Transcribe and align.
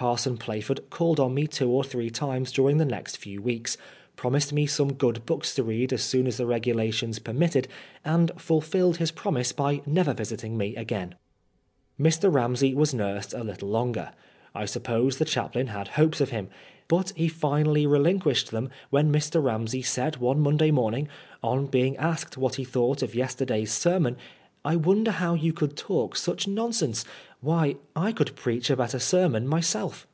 Parson 0.00 0.36
Plaford 0.36 0.88
called 0.90 1.18
on 1.18 1.34
me 1.34 1.48
two 1.48 1.68
or 1.68 1.82
three 1.82 2.08
times 2.08 2.52
during 2.52 2.76
the 2.76 2.84
next 2.84 3.16
few 3.16 3.42
weeks, 3.42 3.76
promised 4.14 4.52
me 4.52 4.64
some 4.64 4.92
good 4.92 5.26
books 5.26 5.56
to 5.56 5.64
read 5.64 5.92
as 5.92 6.02
soon 6.04 6.28
as 6.28 6.36
the 6.36 6.46
regulations 6.46 7.18
per 7.18 7.32
mitted, 7.32 7.66
and 8.04 8.30
fulfilled 8.36 8.98
his 8.98 9.10
promise 9.10 9.50
by 9.50 9.80
never 9.86 10.14
visiting 10.14 10.56
me 10.56 10.76
again. 10.76 11.16
Mr. 11.98 12.32
Ramsey 12.32 12.74
was 12.74 12.94
nursed 12.94 13.34
a 13.34 13.42
little 13.42 13.70
longer. 13.70 14.12
I 14.54 14.66
suppose 14.66 15.18
the 15.18 15.24
chaplain 15.24 15.66
had 15.66 15.88
hopes 15.88 16.20
of 16.20 16.30
him. 16.30 16.48
But 16.86 17.12
he 17.16 17.26
finally 17.26 17.84
relin 17.84 17.90
K 17.90 17.90
146 17.90 18.20
PBISONEB 18.20 18.22
FOK 18.22 18.22
BIiASFHEMT. 18.22 18.32
qnished 18.32 18.50
them 18.50 18.70
when 18.90 19.12
Mr. 19.12 19.42
Ramsey 19.44 19.82
said 19.82 20.16
one 20.18 20.38
Monday 20.38 20.70
morning, 20.70 21.08
on 21.42 21.66
being 21.66 21.96
asked 21.96 22.36
what 22.38 22.54
he 22.54 22.62
thought 22.62 23.02
of 23.02 23.16
yester 23.16 23.44
day's 23.44 23.72
sermon, 23.72 24.16
1 24.62 24.82
wonder 24.82 25.12
how 25.12 25.34
you 25.34 25.52
could 25.52 25.76
talk 25.76 26.14
such 26.14 26.46
nonsense. 26.48 27.04
"Wliy, 27.42 27.76
I 27.94 28.10
could 28.10 28.34
preach 28.34 28.68
a 28.68 28.76
better 28.76 28.98
sermon 28.98 29.46
myself." 29.46 30.06